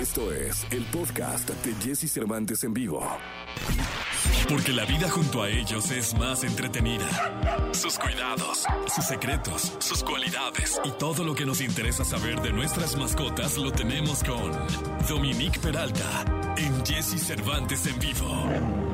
[0.00, 3.06] Esto es el podcast de Jesse Cervantes en vivo.
[4.48, 7.06] Porque la vida junto a ellos es más entretenida.
[7.72, 12.96] Sus cuidados, sus secretos, sus cualidades y todo lo que nos interesa saber de nuestras
[12.96, 14.50] mascotas lo tenemos con
[15.06, 16.24] Dominique Peralta
[16.56, 18.89] en Jesse Cervantes en vivo.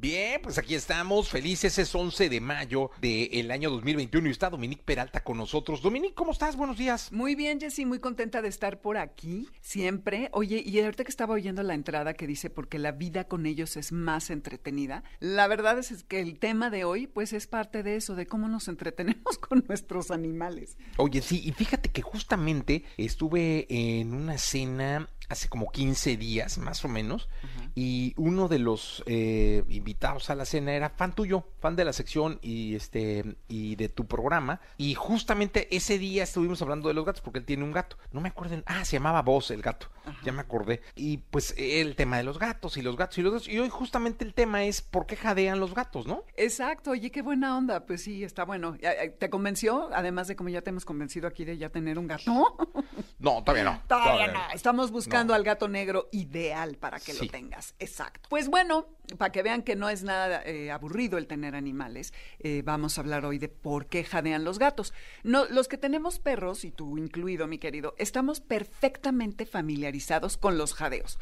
[0.00, 4.84] Bien, pues aquí estamos, felices, es 11 de mayo del año 2021 y está Dominique
[4.84, 5.82] Peralta con nosotros.
[5.82, 6.54] Dominique, ¿cómo estás?
[6.54, 7.10] Buenos días.
[7.10, 10.28] Muy bien, Jessy, muy contenta de estar por aquí, siempre.
[10.32, 13.76] Oye, y ahorita que estaba oyendo la entrada que dice, porque la vida con ellos
[13.76, 17.96] es más entretenida, la verdad es que el tema de hoy, pues es parte de
[17.96, 20.76] eso, de cómo nos entretenemos con nuestros animales.
[20.98, 26.84] Oye, sí, y fíjate que justamente estuve en una cena hace como 15 días, más
[26.84, 27.28] o menos,
[27.74, 29.87] y uno de los eh, invitados
[30.28, 34.06] a la cena era fan tuyo, fan de la sección y este y de tu
[34.06, 37.96] programa, y justamente ese día estuvimos hablando de los gatos porque él tiene un gato.
[38.12, 39.88] No me acuerdo, ah, se llamaba Vos el gato.
[40.24, 40.80] Ya me acordé.
[40.94, 43.48] Y pues el tema de los gatos y los gatos y los gatos.
[43.48, 46.24] Y hoy justamente el tema es por qué jadean los gatos, ¿no?
[46.36, 47.84] Exacto, oye, qué buena onda.
[47.84, 48.76] Pues sí, está bueno.
[49.18, 49.90] ¿Te convenció?
[49.92, 52.56] Además de como ya te hemos convencido aquí de ya tener un gato.
[53.18, 53.82] No, todavía no.
[53.88, 54.40] Todavía, no.
[54.54, 57.74] Estamos buscando al gato negro ideal para que lo tengas.
[57.80, 58.28] Exacto.
[58.28, 62.62] Pues bueno, para que vean que no es nada eh, aburrido el tener animales, eh,
[62.64, 64.94] vamos a hablar hoy de por qué jadean los gatos.
[65.24, 70.74] No, los que tenemos perros, y tú incluido, mi querido, estamos perfectamente familiarizados con los
[70.74, 71.18] jadeos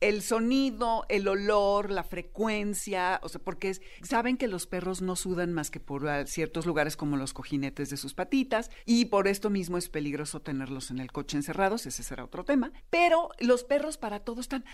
[0.00, 5.52] el sonido, el olor, la frecuencia, o sea, porque saben que los perros no sudan
[5.52, 9.50] más que por ah, ciertos lugares como los cojinetes de sus patitas y por esto
[9.50, 13.98] mismo es peligroso tenerlos en el coche encerrados, ese será otro tema, pero los perros
[13.98, 14.64] para todo están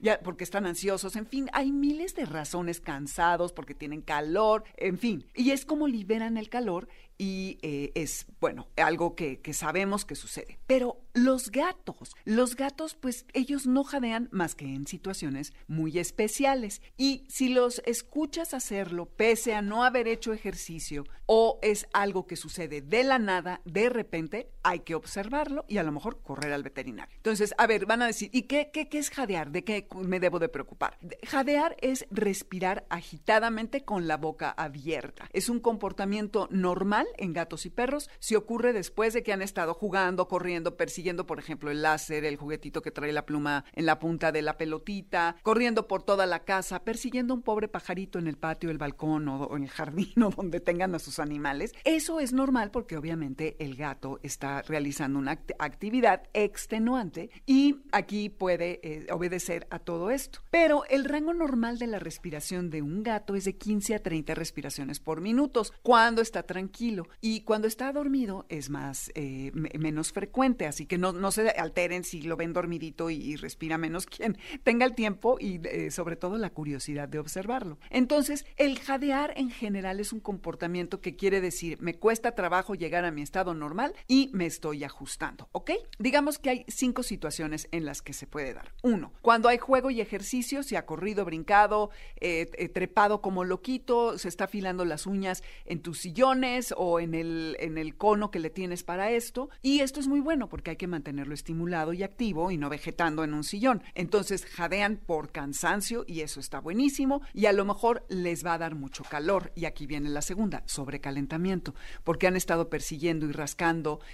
[0.00, 4.98] ya porque están ansiosos, en fin, hay miles de razones cansados porque tienen calor, en
[4.98, 10.04] fin, y es como liberan el calor y eh, es, bueno, algo que, que, sabemos
[10.04, 10.58] que sucede.
[10.66, 16.82] Pero los gatos, los gatos, pues ellos no jadean más que en situaciones muy especiales.
[16.96, 22.36] Y si los escuchas hacerlo, pese a no haber hecho ejercicio, o es algo que
[22.36, 26.62] sucede de la nada, de repente, hay que observarlo y a lo mejor correr al
[26.62, 27.16] veterinario.
[27.16, 29.50] Entonces, a ver, van a decir, ¿y qué, qué, qué es jadear?
[29.50, 30.98] ¿De qué me debo de preocupar?
[31.26, 35.28] Jadear es respirar agitadamente con la boca abierta.
[35.32, 39.74] Es un comportamiento normal en gatos y perros si ocurre después de que han estado
[39.74, 43.98] jugando, corriendo, persiguiendo, por ejemplo, el láser, el juguetito que trae la pluma en la
[43.98, 48.36] punta de la pelotita, corriendo por toda la casa, persiguiendo un pobre pajarito en el
[48.36, 51.72] patio, el balcón o, en el jardín o donde tengan a sus animales.
[51.84, 58.80] Eso es normal porque obviamente el gato está realizando una actividad extenuante y aquí puede
[58.82, 60.40] eh, obedecer a todo esto.
[60.50, 64.34] Pero el rango normal de la respiración de un gato es de 15 a 30
[64.34, 70.66] respiraciones por minutos cuando está tranquilo y cuando está dormido es más eh, menos frecuente,
[70.66, 74.86] así que no, no se alteren si lo ven dormidito y, respira menos quien tenga
[74.86, 77.78] el tiempo y eh, sobre todo la curiosidad de observarlo.
[77.90, 83.04] Entonces, el jadear en general es un comportamiento que quiere decir me cuesta trabajo llegar
[83.04, 85.72] a mi estado normal y me estoy ajustando, ¿ok?
[85.98, 88.72] Digamos que hay cinco situaciones en las que se puede dar.
[88.82, 91.90] Uno, cuando hay juego y ejercicio, se ha corrido, brincado,
[92.20, 97.56] eh, trepado como loquito, se está afilando las uñas en tus sillones o en el,
[97.60, 99.50] en el cono que le tienes para esto.
[99.62, 103.24] Y esto es muy bueno porque hay que mantenerlo estimulado y activo y no vegetando
[103.24, 103.82] en un sillón.
[103.94, 107.22] Entonces jadean por cansancio y eso está buenísimo.
[107.32, 109.52] Y a lo mejor les va a dar mucho calor.
[109.54, 111.74] Y aquí viene la segunda, sobrecalentamiento,
[112.04, 113.64] porque han estado persiguiendo y rascando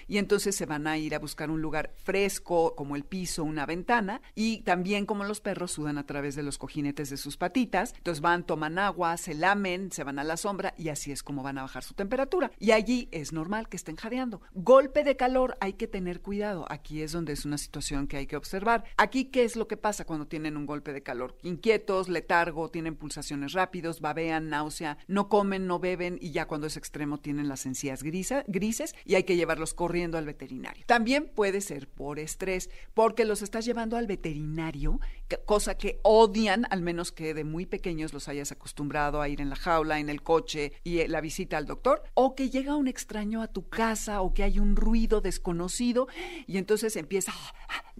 [0.06, 3.66] y entonces se van a ir a buscar un lugar fresco como el piso, una
[3.66, 4.20] ventana.
[4.34, 7.94] Y también como los perros sudan a través de los cojinetes de sus patitas.
[7.96, 11.42] Entonces van, toman agua, se lamen, se van a la sombra y así es como
[11.42, 12.50] van a bajar su temperatura.
[12.60, 14.42] Y allí es normal que estén jadeando.
[14.52, 16.66] Golpe de calor, hay que tener cuidado.
[16.68, 18.84] Aquí es donde es una situación que hay que observar.
[18.98, 21.38] Aquí, ¿qué es lo que pasa cuando tienen un golpe de calor?
[21.42, 26.76] Inquietos, letargo, tienen pulsaciones rápidos, babean, náusea, no comen, no beben y ya cuando es
[26.76, 30.84] extremo tienen las encías grises y hay que llevarlos corriendo al veterinario.
[30.86, 35.00] También puede ser por estrés, porque los estás llevando al veterinario,
[35.38, 39.50] cosa que odian, al menos que de muy pequeños los hayas acostumbrado a ir en
[39.50, 43.42] la jaula, en el coche y la visita al doctor, o que llega un extraño
[43.42, 46.08] a tu casa o que hay un ruido desconocido
[46.46, 47.32] y entonces empieza,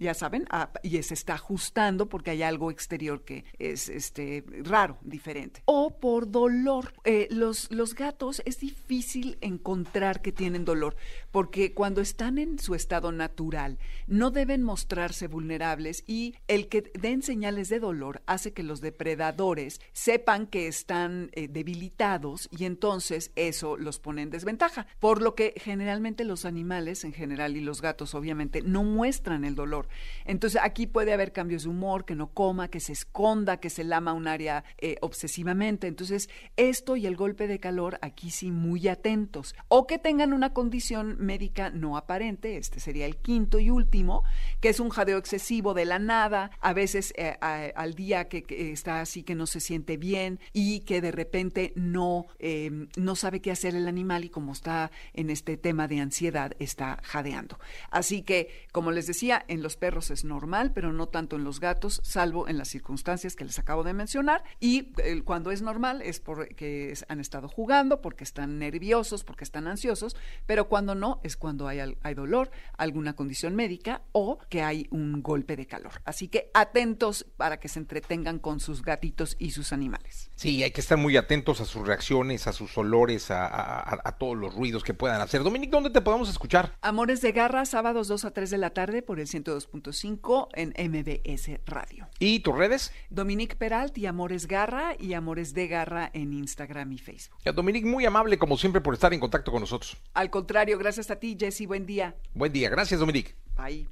[0.00, 0.46] ya saben,
[0.82, 5.62] y se está ajustando porque hay algo exterior que es este raro, diferente.
[5.66, 6.94] O por dolor.
[7.04, 10.96] Eh, los, los gatos es difícil encontrar que tienen dolor
[11.30, 17.22] porque cuando están en su estado natural no deben mostrarse vulnerables y el que den
[17.22, 23.76] señales de dolor hace que los depredadores sepan que están eh, debilitados y entonces eso
[23.76, 24.86] los pone en desventaja.
[24.98, 29.54] Por lo que generalmente los animales en general y los gatos obviamente no muestran el
[29.54, 29.88] dolor
[30.24, 33.84] Entonces aquí puede haber cambios de humor, que no coma, que se esconda, que se
[33.84, 35.86] lama un área eh, obsesivamente.
[35.86, 39.54] Entonces esto y el golpe de calor aquí sí muy atentos.
[39.68, 44.24] O que tengan una condición médica no aparente, este sería el quinto y último,
[44.60, 49.00] que es un jadeo excesivo de la nada, a veces eh, al día que, está
[49.00, 53.50] así que no se siente bien y que de repente no, em, no sabe qué
[53.50, 57.58] hacer el animal y como está en este tema de ansiedad, está jadeando.
[57.90, 61.58] Así que, como les decía, en los perros es normal, pero no tanto en los
[61.58, 64.44] gatos, salvo en las circunstancias que les acabo de mencionar.
[64.60, 69.66] Y eh, cuando es normal es porque han estado jugando, porque están nerviosos, porque están
[69.66, 70.14] ansiosos,
[70.46, 75.22] pero cuando no es cuando hay, hay dolor, alguna condición médica o que hay un
[75.22, 76.00] golpe de calor.
[76.04, 80.30] Así que atentos para que se entretengan con sus gatitos y sus animales.
[80.36, 84.54] Sí, hay que estar muy atentos a sus reacciones, a sus olores, a, todos los
[84.54, 85.42] ruidos que puedan hacer.
[85.42, 86.76] Dominique, ¿dónde te podemos escuchar?
[86.82, 89.28] Amores de Garra, sábados 2 a 3 de la tarde por el
[89.68, 92.08] 102.5 en MBS Radio.
[92.18, 92.92] ¿Y tus redes?
[93.10, 97.38] Dominique Peralt y Amores Garra y Amores de Garra en Instagram y Facebook.
[97.54, 99.96] Dominique, muy amable como siempre por estar en contacto con nosotros.
[100.14, 101.66] Al contrario, gracias a ti, Jesse.
[101.66, 102.14] Buen día.
[102.34, 102.68] Buen día.
[102.68, 103.34] Gracias, Dominique.
[103.56, 103.88] Bye.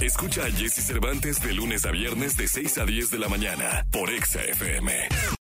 [0.00, 3.86] Escucha a Jesse Cervantes de lunes a viernes de 6 a 10 de la mañana
[3.90, 5.34] por Exa FM.